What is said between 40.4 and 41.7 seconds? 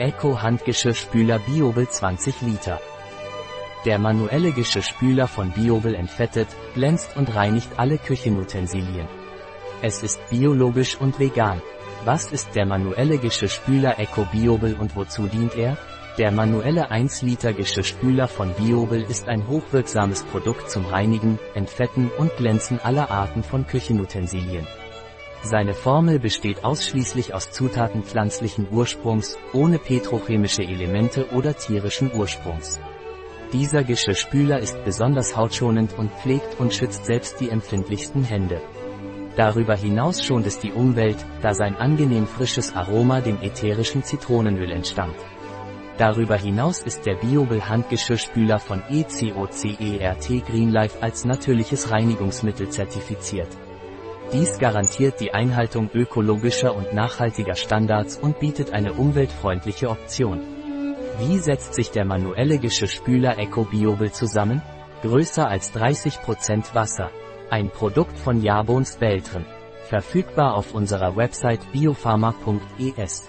es die Umwelt, da